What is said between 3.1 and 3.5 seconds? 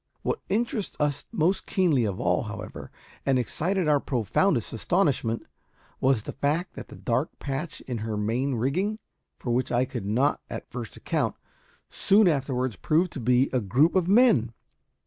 and